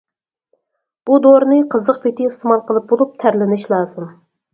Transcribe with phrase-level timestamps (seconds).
[1.09, 4.09] بۇ دورىنى قىزىق پېتى ئىستېمال قىلىپ بولۇپ تەرلىنىش لازىم.